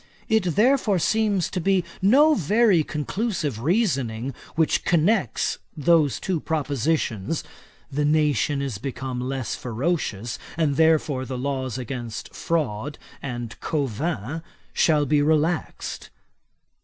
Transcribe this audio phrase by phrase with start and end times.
[0.27, 7.43] It therefore seems to be no very conclusive reasoning, which connects those two propositions;
[7.91, 14.41] "the nation is become less ferocious, and therefore the laws against fraud and covin
[14.73, 16.09] shall be relaxed."